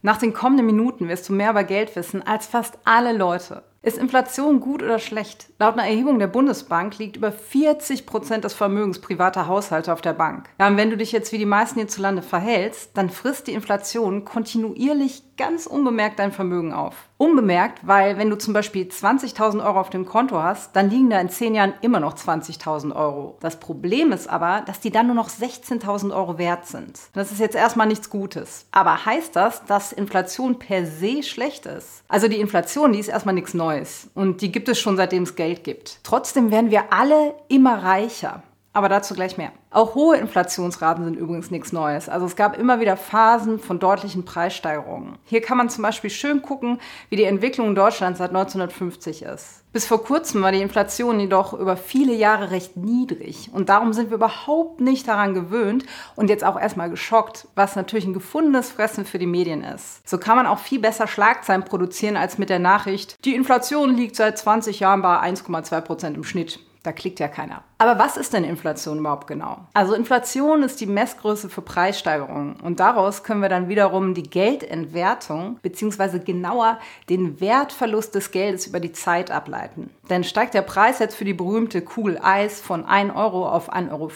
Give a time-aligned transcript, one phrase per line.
[0.00, 3.64] Nach den kommenden Minuten wirst du mehr über Geld wissen als fast alle Leute.
[3.82, 5.50] Ist Inflation gut oder schlecht?
[5.58, 10.12] Laut einer Erhebung der Bundesbank liegt über 40 Prozent des Vermögens privater Haushalte auf der
[10.12, 10.50] Bank.
[10.60, 14.24] Ja, und wenn du dich jetzt wie die meisten hierzulande verhältst, dann frisst die Inflation
[14.24, 16.94] kontinuierlich ganz unbemerkt dein Vermögen auf.
[17.16, 21.20] Unbemerkt, weil wenn du zum Beispiel 20.000 Euro auf dem Konto hast, dann liegen da
[21.20, 23.38] in 10 Jahren immer noch 20.000 Euro.
[23.40, 27.00] Das Problem ist aber, dass die dann nur noch 16.000 Euro wert sind.
[27.14, 28.66] Das ist jetzt erstmal nichts Gutes.
[28.70, 32.04] Aber heißt das, dass Inflation per se schlecht ist?
[32.08, 33.48] Also die Inflation, die ist erstmal nichts.
[33.54, 36.00] Neues und die gibt es schon seitdem es Geld gibt.
[36.02, 38.42] Trotzdem werden wir alle immer reicher.
[38.78, 39.50] Aber dazu gleich mehr.
[39.72, 42.08] Auch hohe Inflationsraten sind übrigens nichts Neues.
[42.08, 45.18] Also es gab immer wieder Phasen von deutlichen Preissteigerungen.
[45.24, 46.78] Hier kann man zum Beispiel schön gucken,
[47.08, 49.64] wie die Entwicklung in Deutschland seit 1950 ist.
[49.72, 53.50] Bis vor kurzem war die Inflation jedoch über viele Jahre recht niedrig.
[53.52, 55.84] Und darum sind wir überhaupt nicht daran gewöhnt
[56.14, 60.08] und jetzt auch erstmal geschockt, was natürlich ein gefundenes Fressen für die Medien ist.
[60.08, 64.14] So kann man auch viel besser Schlagzeilen produzieren als mit der Nachricht, die Inflation liegt
[64.14, 66.60] seit 20 Jahren bei 1,2 Prozent im Schnitt.
[66.84, 67.64] Da klickt ja keiner.
[67.78, 69.58] Aber was ist denn Inflation überhaupt genau?
[69.72, 75.58] Also Inflation ist die Messgröße für Preissteigerungen und daraus können wir dann wiederum die Geldentwertung
[75.62, 76.18] bzw.
[76.18, 79.90] genauer den Wertverlust des Geldes über die Zeit ableiten.
[80.10, 83.90] Denn steigt der Preis jetzt für die berühmte Kugel Eis von 1 Euro auf 1,50
[83.92, 84.10] Euro,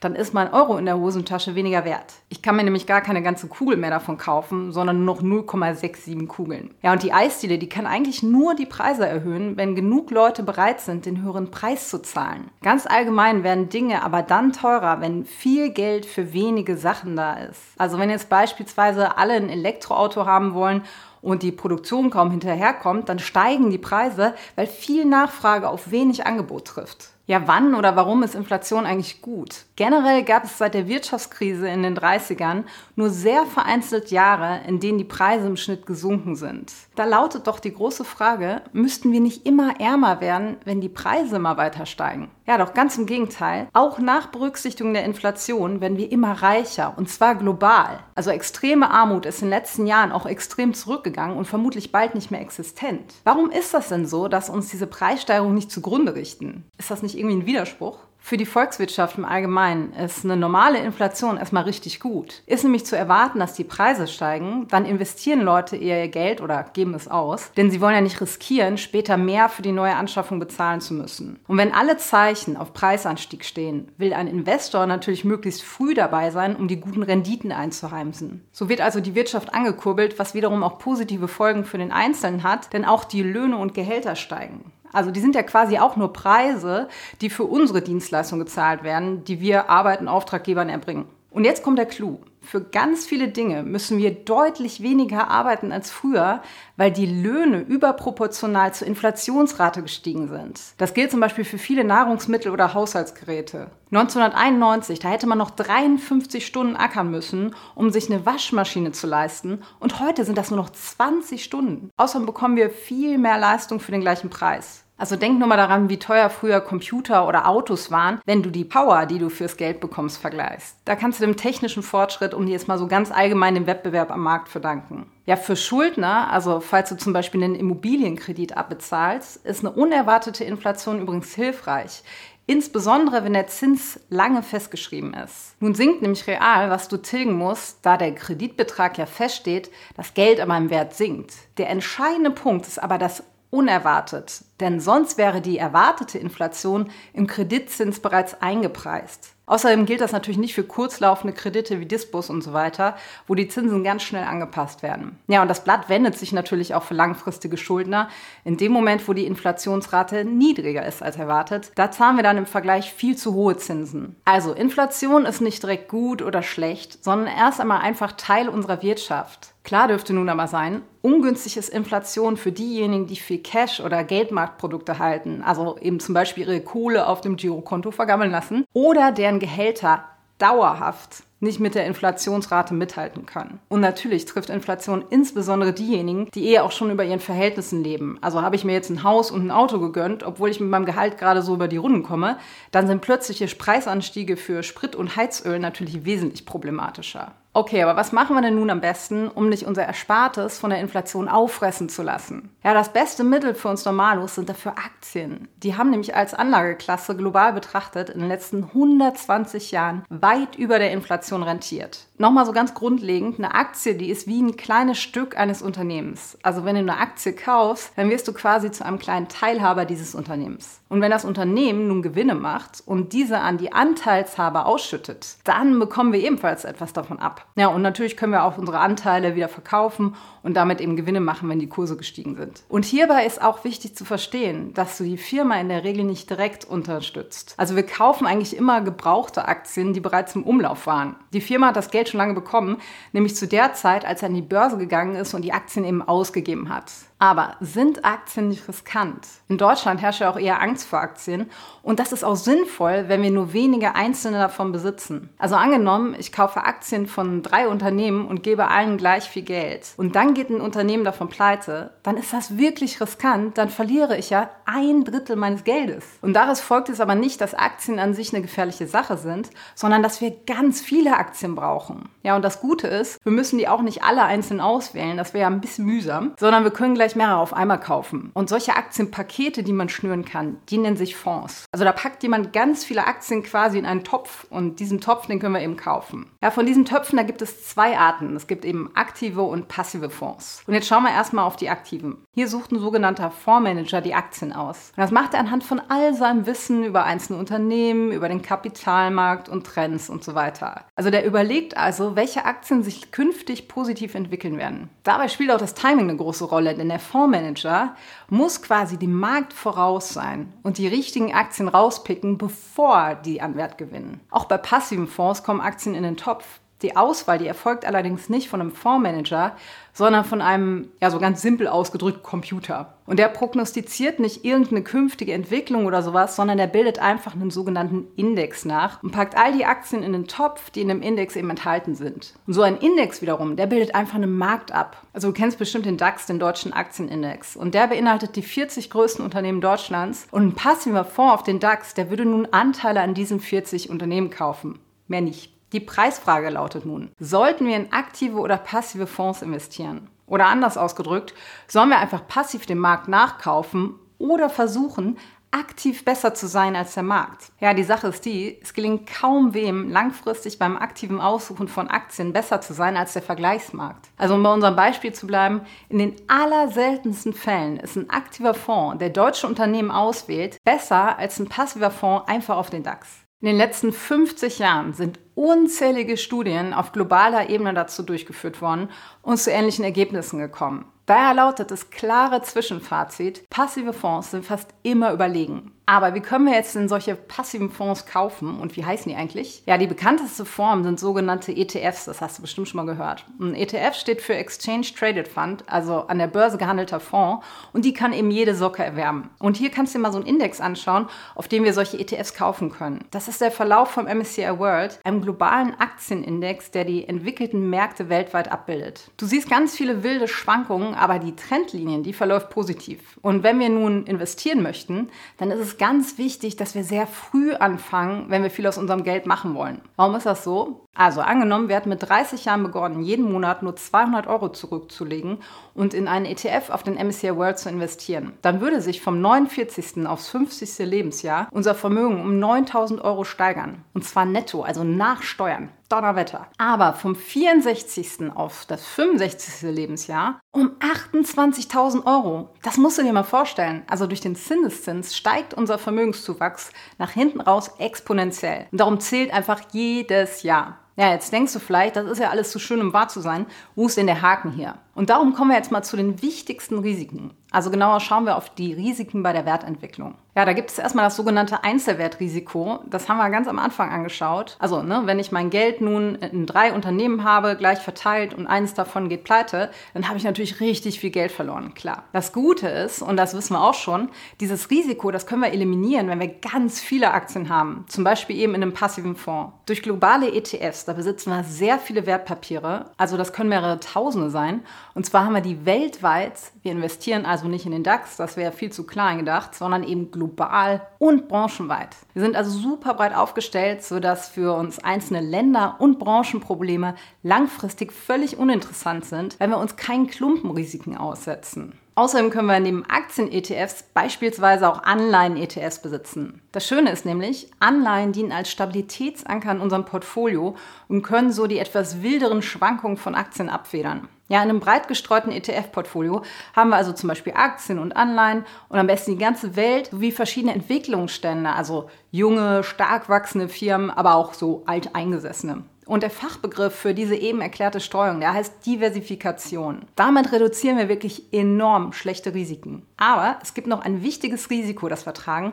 [0.00, 2.14] dann ist mein Euro in der Hosentasche weniger wert.
[2.28, 6.26] Ich kann mir nämlich gar keine ganze Kugel mehr davon kaufen, sondern nur noch 0,67
[6.26, 6.74] Kugeln.
[6.82, 10.80] Ja, und die Eisdiele, die kann eigentlich nur die Preise erhöhen, wenn genug Leute bereit
[10.80, 12.50] sind, den höheren Preis zu zahlen.
[12.62, 17.60] Ganz allgemein werden Dinge aber dann teurer, wenn viel Geld für wenige Sachen da ist.
[17.78, 20.82] Also wenn jetzt beispielsweise alle ein Elektroauto haben wollen
[21.22, 26.66] und die Produktion kaum hinterherkommt, dann steigen die Preise, weil viel Nachfrage auf wenig Angebot
[26.66, 27.10] trifft.
[27.30, 29.66] Ja, wann oder warum ist Inflation eigentlich gut?
[29.76, 32.64] Generell gab es seit der Wirtschaftskrise in den 30ern
[32.96, 36.72] nur sehr vereinzelt Jahre, in denen die Preise im Schnitt gesunken sind.
[36.96, 41.36] Da lautet doch die große Frage, müssten wir nicht immer ärmer werden, wenn die Preise
[41.36, 42.32] immer weiter steigen?
[42.48, 43.68] Ja, doch ganz im Gegenteil.
[43.74, 48.00] Auch nach Berücksichtigung der Inflation werden wir immer reicher und zwar global.
[48.16, 52.32] Also extreme Armut ist in den letzten Jahren auch extrem zurückgegangen und vermutlich bald nicht
[52.32, 53.14] mehr existent.
[53.22, 56.64] Warum ist das denn so, dass uns diese Preissteigerung nicht zugrunde richten?
[56.76, 57.98] Ist das nicht irgendwie ein Widerspruch?
[58.22, 62.42] Für die Volkswirtschaft im Allgemeinen ist eine normale Inflation erstmal richtig gut.
[62.46, 66.64] Ist nämlich zu erwarten, dass die Preise steigen, dann investieren Leute eher ihr Geld oder
[66.72, 70.38] geben es aus, denn sie wollen ja nicht riskieren, später mehr für die neue Anschaffung
[70.38, 71.40] bezahlen zu müssen.
[71.48, 76.54] Und wenn alle Zeichen auf Preisanstieg stehen, will ein Investor natürlich möglichst früh dabei sein,
[76.54, 78.44] um die guten Renditen einzuheimsen.
[78.52, 82.72] So wird also die Wirtschaft angekurbelt, was wiederum auch positive Folgen für den Einzelnen hat,
[82.74, 84.70] denn auch die Löhne und Gehälter steigen.
[84.92, 86.88] Also die sind ja quasi auch nur Preise,
[87.20, 91.06] die für unsere Dienstleistung gezahlt werden, die wir Arbeiten Auftraggebern erbringen.
[91.30, 92.18] Und jetzt kommt der Clou.
[92.42, 96.42] Für ganz viele Dinge müssen wir deutlich weniger arbeiten als früher,
[96.76, 100.60] weil die Löhne überproportional zur Inflationsrate gestiegen sind.
[100.78, 103.70] Das gilt zum Beispiel für viele Nahrungsmittel oder Haushaltsgeräte.
[103.92, 109.62] 1991, da hätte man noch 53 Stunden ackern müssen, um sich eine Waschmaschine zu leisten.
[109.78, 111.90] Und heute sind das nur noch 20 Stunden.
[111.96, 114.84] Außerdem bekommen wir viel mehr Leistung für den gleichen Preis.
[115.00, 118.66] Also denk nur mal daran, wie teuer früher Computer oder Autos waren, wenn du die
[118.66, 120.76] Power, die du fürs Geld bekommst, vergleichst.
[120.84, 124.20] Da kannst du dem technischen Fortschritt, um jetzt mal so ganz allgemein den Wettbewerb am
[124.20, 125.10] Markt verdanken.
[125.24, 131.00] Ja, für Schuldner, also falls du zum Beispiel einen Immobilienkredit abbezahlst, ist eine unerwartete Inflation
[131.00, 132.02] übrigens hilfreich.
[132.44, 135.54] Insbesondere, wenn der Zins lange festgeschrieben ist.
[135.60, 140.40] Nun sinkt nämlich real, was du tilgen musst, da der Kreditbetrag ja feststeht, das Geld
[140.40, 141.32] aber im Wert sinkt.
[141.56, 148.00] Der entscheidende Punkt ist aber das unerwartet, denn sonst wäre die erwartete Inflation im Kreditzins
[148.00, 149.34] bereits eingepreist.
[149.50, 152.94] Außerdem gilt das natürlich nicht für kurzlaufende Kredite wie Dispos und so weiter,
[153.26, 155.18] wo die Zinsen ganz schnell angepasst werden.
[155.26, 158.08] Ja, und das Blatt wendet sich natürlich auch für langfristige Schuldner.
[158.44, 162.46] In dem Moment, wo die Inflationsrate niedriger ist als erwartet, da zahlen wir dann im
[162.46, 164.14] Vergleich viel zu hohe Zinsen.
[164.24, 169.54] Also Inflation ist nicht direkt gut oder schlecht, sondern erst einmal einfach Teil unserer Wirtschaft.
[169.62, 174.98] Klar dürfte nun aber sein, ungünstig ist Inflation für diejenigen, die viel Cash oder Geldmarktprodukte
[174.98, 180.04] halten, also eben zum Beispiel ihre Kohle auf dem Girokonto vergammeln lassen, oder deren Gehälter
[180.38, 183.60] dauerhaft nicht mit der Inflationsrate mithalten können.
[183.68, 188.18] Und natürlich trifft Inflation insbesondere diejenigen, die eher auch schon über ihren Verhältnissen leben.
[188.20, 190.84] Also habe ich mir jetzt ein Haus und ein Auto gegönnt, obwohl ich mit meinem
[190.84, 192.38] Gehalt gerade so über die Runden komme,
[192.72, 197.32] dann sind plötzliche Preisanstiege für Sprit und Heizöl natürlich wesentlich problematischer.
[197.52, 200.78] Okay, aber was machen wir denn nun am besten, um nicht unser Erspartes von der
[200.78, 202.54] Inflation auffressen zu lassen?
[202.62, 205.48] Ja, das beste Mittel für uns Normalos sind dafür Aktien.
[205.56, 210.92] Die haben nämlich als Anlageklasse global betrachtet in den letzten 120 Jahren weit über der
[210.92, 212.06] Inflation rentiert.
[212.18, 216.38] Nochmal so ganz grundlegend, eine Aktie, die ist wie ein kleines Stück eines Unternehmens.
[216.44, 220.14] Also wenn du eine Aktie kaufst, dann wirst du quasi zu einem kleinen Teilhaber dieses
[220.14, 220.79] Unternehmens.
[220.90, 226.12] Und wenn das Unternehmen nun Gewinne macht und diese an die Anteilshaber ausschüttet, dann bekommen
[226.12, 227.46] wir ebenfalls etwas davon ab.
[227.54, 231.48] Ja, und natürlich können wir auch unsere Anteile wieder verkaufen und damit eben Gewinne machen,
[231.48, 232.64] wenn die Kurse gestiegen sind.
[232.68, 236.28] Und hierbei ist auch wichtig zu verstehen, dass du die Firma in der Regel nicht
[236.28, 237.54] direkt unterstützt.
[237.56, 241.14] Also wir kaufen eigentlich immer gebrauchte Aktien, die bereits im Umlauf waren.
[241.32, 242.78] Die Firma hat das Geld schon lange bekommen,
[243.12, 246.02] nämlich zu der Zeit, als er an die Börse gegangen ist und die Aktien eben
[246.02, 246.90] ausgegeben hat.
[247.22, 249.28] Aber sind Aktien nicht riskant?
[249.48, 251.50] In Deutschland herrscht ja auch eher Angst vor Aktien
[251.82, 255.28] und das ist auch sinnvoll, wenn wir nur wenige einzelne davon besitzen.
[255.36, 260.16] Also angenommen, ich kaufe Aktien von drei Unternehmen und gebe allen gleich viel Geld und
[260.16, 264.48] dann geht ein Unternehmen davon pleite, dann ist das wirklich riskant, dann verliere ich ja
[264.64, 266.04] ein Drittel meines Geldes.
[266.22, 270.02] Und daraus folgt es aber nicht, dass Aktien an sich eine gefährliche Sache sind, sondern
[270.02, 272.08] dass wir ganz viele Aktien brauchen.
[272.22, 275.42] Ja, und das Gute ist, wir müssen die auch nicht alle einzeln auswählen, das wäre
[275.42, 278.30] ja ein bisschen mühsam, sondern wir können gleich mehrere auf einmal kaufen.
[278.34, 281.64] Und solche Aktienpakete, die man schnüren kann, die nennen sich Fonds.
[281.72, 285.40] Also da packt jemand ganz viele Aktien quasi in einen Topf und diesen Topf, den
[285.40, 286.30] können wir eben kaufen.
[286.42, 288.36] Ja, von diesen Töpfen, da gibt es zwei Arten.
[288.36, 290.62] Es gibt eben aktive und passive Fonds.
[290.66, 292.18] Und jetzt schauen wir erstmal auf die aktiven.
[292.34, 294.92] Hier sucht ein sogenannter Fondsmanager die Aktien aus.
[294.96, 299.48] Und das macht er anhand von all seinem Wissen über einzelne Unternehmen, über den Kapitalmarkt
[299.48, 300.84] und Trends und so weiter.
[300.94, 304.88] Also der überlegt also, welche Aktien sich künftig positiv entwickeln werden.
[305.02, 307.96] Dabei spielt auch das Timing eine große Rolle, denn der Fondsmanager
[308.28, 313.78] muss quasi dem Markt voraus sein und die richtigen Aktien rauspicken, bevor die an Wert
[313.78, 314.20] gewinnen.
[314.30, 316.60] Auch bei passiven Fonds kommen Aktien in den Topf.
[316.82, 319.56] Die Auswahl, die erfolgt allerdings nicht von einem Fondsmanager,
[319.92, 322.94] sondern von einem, ja, so ganz simpel ausgedrückt Computer.
[323.06, 328.06] Und der prognostiziert nicht irgendeine künftige Entwicklung oder sowas, sondern der bildet einfach einen sogenannten
[328.16, 331.50] Index nach und packt all die Aktien in den Topf, die in dem Index eben
[331.50, 332.34] enthalten sind.
[332.46, 335.02] Und so ein Index wiederum, der bildet einfach einen Markt ab.
[335.12, 337.56] Also du kennst bestimmt den DAX, den deutschen Aktienindex.
[337.56, 340.28] Und der beinhaltet die 40 größten Unternehmen Deutschlands.
[340.30, 344.30] Und ein passiver Fonds auf den DAX, der würde nun Anteile an diesen 40 Unternehmen
[344.30, 344.78] kaufen.
[345.08, 345.59] Mehr nicht.
[345.72, 350.08] Die Preisfrage lautet nun, sollten wir in aktive oder passive Fonds investieren?
[350.26, 351.34] Oder anders ausgedrückt,
[351.68, 355.16] sollen wir einfach passiv dem Markt nachkaufen oder versuchen,
[355.52, 357.52] aktiv besser zu sein als der Markt.
[357.60, 362.32] Ja, die Sache ist die, es gelingt kaum wem langfristig beim aktiven Aussuchen von Aktien
[362.32, 364.08] besser zu sein als der Vergleichsmarkt.
[364.16, 368.98] Also um bei unserem Beispiel zu bleiben, in den allerseltensten Fällen ist ein aktiver Fonds,
[368.98, 373.08] der deutsche Unternehmen auswählt, besser als ein passiver Fonds einfach auf den DAX.
[373.42, 378.90] In den letzten 50 Jahren sind unzählige Studien auf globaler Ebene dazu durchgeführt worden
[379.22, 380.84] und zu ähnlichen Ergebnissen gekommen.
[381.06, 385.72] Daher lautet das klare Zwischenfazit, passive Fonds sind fast immer überlegen.
[385.90, 389.64] Aber wie können wir jetzt denn solche passiven Fonds kaufen und wie heißen die eigentlich?
[389.66, 393.24] Ja, die bekannteste Form sind sogenannte ETFs, das hast du bestimmt schon mal gehört.
[393.40, 397.92] Ein ETF steht für Exchange Traded Fund, also an der Börse gehandelter Fonds und die
[397.92, 399.30] kann eben jede Socke erwerben.
[399.40, 402.34] Und hier kannst du dir mal so einen Index anschauen, auf dem wir solche ETFs
[402.34, 403.04] kaufen können.
[403.10, 408.52] Das ist der Verlauf vom MSCI World, einem globalen Aktienindex, der die entwickelten Märkte weltweit
[408.52, 409.10] abbildet.
[409.16, 413.00] Du siehst ganz viele wilde Schwankungen, aber die Trendlinien, die verläuft positiv.
[413.22, 415.08] Und wenn wir nun investieren möchten,
[415.38, 419.02] dann ist es ganz wichtig, dass wir sehr früh anfangen, wenn wir viel aus unserem
[419.02, 419.80] Geld machen wollen.
[419.96, 420.86] Warum ist das so?
[420.94, 425.38] Also angenommen, wir hatten mit 30 Jahren begonnen, jeden Monat nur 200 Euro zurückzulegen
[425.72, 428.34] und in einen ETF auf den MSCI World zu investieren.
[428.42, 430.06] Dann würde sich vom 49.
[430.06, 430.86] aufs 50.
[430.86, 433.82] Lebensjahr unser Vermögen um 9000 Euro steigern.
[433.94, 435.70] Und zwar netto, also nach Steuern.
[435.90, 436.46] Donnerwetter.
[436.56, 438.32] Aber vom 64.
[438.34, 439.70] auf das 65.
[439.70, 442.50] Lebensjahr um 28.000 Euro.
[442.62, 443.82] Das musst du dir mal vorstellen.
[443.88, 448.66] Also durch den Zinseszins steigt unser Vermögenszuwachs nach hinten raus exponentiell.
[448.70, 450.78] Und darum zählt einfach jedes Jahr.
[450.96, 453.46] Ja, jetzt denkst du vielleicht, das ist ja alles zu schön, um wahr zu sein.
[453.74, 454.74] Wo ist denn der Haken hier?
[454.94, 457.32] Und darum kommen wir jetzt mal zu den wichtigsten Risiken.
[457.52, 460.14] Also genauer schauen wir auf die Risiken bei der Wertentwicklung.
[460.36, 462.78] Ja, da gibt es erstmal das sogenannte Einzelwertrisiko.
[462.88, 464.56] Das haben wir ganz am Anfang angeschaut.
[464.60, 468.74] Also, ne, wenn ich mein Geld nun in drei Unternehmen habe, gleich verteilt und eines
[468.74, 472.04] davon geht pleite, dann habe ich natürlich richtig viel Geld verloren, klar.
[472.12, 474.08] Das Gute ist, und das wissen wir auch schon,
[474.40, 477.84] dieses Risiko, das können wir eliminieren, wenn wir ganz viele Aktien haben.
[477.88, 479.52] Zum Beispiel eben in einem passiven Fonds.
[479.66, 482.92] Durch globale ETFs, da besitzen wir sehr viele Wertpapiere.
[482.96, 484.62] Also, das können mehrere Tausende sein.
[484.94, 486.34] Und zwar haben wir die weltweit.
[486.62, 490.10] Wir investieren also nicht in den DAX, das wäre viel zu klein gedacht, sondern eben
[490.10, 491.96] global und branchenweit.
[492.12, 498.38] Wir sind also super breit aufgestellt, sodass für uns einzelne Länder und Branchenprobleme langfristig völlig
[498.38, 501.78] uninteressant sind, weil wir uns keinen Klumpenrisiken aussetzen.
[502.00, 506.40] Außerdem können wir neben Aktien-ETFs beispielsweise auch Anleihen-ETFs besitzen.
[506.50, 510.56] Das Schöne ist nämlich, Anleihen dienen als Stabilitätsanker in unserem Portfolio
[510.88, 514.08] und können so die etwas wilderen Schwankungen von Aktien abfedern.
[514.28, 516.22] Ja, in einem breit gestreuten ETF-Portfolio
[516.56, 520.10] haben wir also zum Beispiel Aktien und Anleihen und am besten die ganze Welt sowie
[520.10, 525.64] verschiedene Entwicklungsstände, also junge, stark wachsende Firmen, aber auch so alteingesessene.
[525.90, 529.86] Und der Fachbegriff für diese eben erklärte Streuung, der heißt Diversifikation.
[529.96, 532.86] Damit reduzieren wir wirklich enorm schlechte Risiken.
[532.96, 535.52] Aber es gibt noch ein wichtiges Risiko, das wir tragen,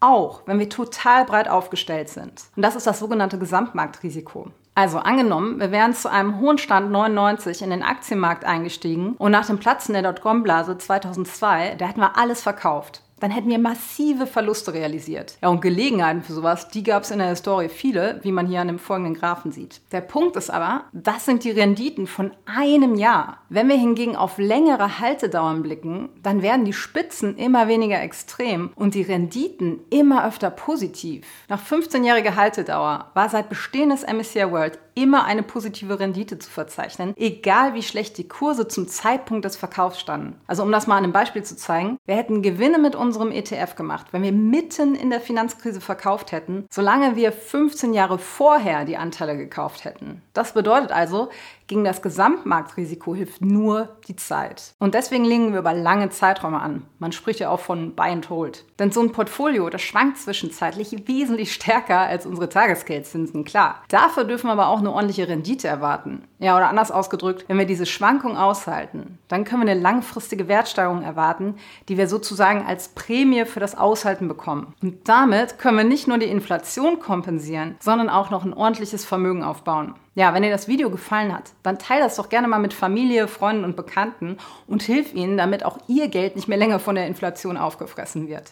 [0.00, 2.46] auch wenn wir total breit aufgestellt sind.
[2.56, 4.50] Und das ist das sogenannte Gesamtmarktrisiko.
[4.74, 9.46] Also angenommen, wir wären zu einem hohen Stand 99 in den Aktienmarkt eingestiegen und nach
[9.46, 14.74] dem Platzen der Dotcom-Blase 2002, da hätten wir alles verkauft dann hätten wir massive Verluste
[14.74, 15.38] realisiert.
[15.42, 18.60] Ja, und Gelegenheiten für sowas, die gab es in der Historie viele, wie man hier
[18.60, 19.80] an dem folgenden Graphen sieht.
[19.92, 23.38] Der Punkt ist aber, das sind die Renditen von einem Jahr.
[23.48, 28.94] Wenn wir hingegen auf längere Haltedauern blicken, dann werden die Spitzen immer weniger extrem und
[28.94, 31.26] die Renditen immer öfter positiv.
[31.48, 37.12] Nach 15-jähriger Haltedauer war seit Bestehen des MSCI World immer eine positive Rendite zu verzeichnen,
[37.16, 40.40] egal wie schlecht die Kurse zum Zeitpunkt des Verkaufs standen.
[40.46, 43.76] Also um das mal an einem Beispiel zu zeigen, wir hätten Gewinne mit unserem ETF
[43.76, 48.96] gemacht, wenn wir mitten in der Finanzkrise verkauft hätten, solange wir 15 Jahre vorher die
[48.96, 50.22] Anteile gekauft hätten.
[50.32, 51.30] Das bedeutet also,
[51.66, 54.74] gegen das Gesamtmarktrisiko hilft nur die Zeit.
[54.78, 56.86] Und deswegen legen wir über lange Zeiträume an.
[56.98, 58.64] Man spricht ja auch von Buy and Hold.
[58.78, 63.82] Denn so ein Portfolio, das schwankt zwischenzeitlich wesentlich stärker als unsere Tagesgeldzinsen, klar.
[63.88, 66.22] Dafür dürfen wir aber auch eine ordentliche Rendite erwarten.
[66.38, 71.02] Ja, oder anders ausgedrückt, wenn wir diese Schwankung aushalten, dann können wir eine langfristige Wertsteigerung
[71.02, 71.56] erwarten,
[71.88, 74.74] die wir sozusagen als Prämie für das Aushalten bekommen.
[74.82, 79.42] Und damit können wir nicht nur die Inflation kompensieren, sondern auch noch ein ordentliches Vermögen
[79.42, 79.94] aufbauen.
[80.16, 83.28] Ja, wenn dir das Video gefallen hat, dann teile das doch gerne mal mit Familie,
[83.28, 87.06] Freunden und Bekannten und hilf ihnen, damit auch ihr Geld nicht mehr länger von der
[87.06, 88.50] Inflation aufgefressen wird.